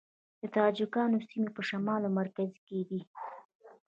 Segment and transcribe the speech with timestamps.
[0.41, 3.01] د تاجکانو سیمې په شمال او مرکز کې دي